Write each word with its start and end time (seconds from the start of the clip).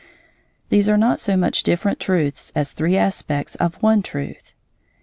_These 0.69 0.89
are 0.89 0.97
not 0.97 1.19
so 1.19 1.37
much 1.37 1.61
different 1.61 1.99
truths 1.99 2.51
as 2.55 2.71
three 2.71 2.97
aspects 2.97 3.53
of 3.57 3.75
one 3.83 4.01
truth. 4.01 4.53